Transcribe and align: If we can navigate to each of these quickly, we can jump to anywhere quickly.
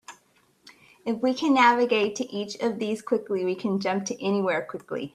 If 1.05 1.17
we 1.21 1.35
can 1.35 1.53
navigate 1.53 2.15
to 2.15 2.25
each 2.31 2.55
of 2.55 2.79
these 2.79 3.03
quickly, 3.03 3.45
we 3.45 3.53
can 3.53 3.79
jump 3.79 4.05
to 4.05 4.19
anywhere 4.19 4.65
quickly. 4.67 5.09